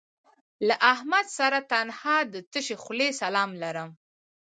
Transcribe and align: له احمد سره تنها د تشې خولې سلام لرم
له 0.67 0.75
احمد 0.93 1.25
سره 1.37 1.59
تنها 1.71 2.17
د 2.33 2.35
تشې 2.51 2.75
خولې 2.83 3.09
سلام 3.21 3.49
لرم 3.63 3.89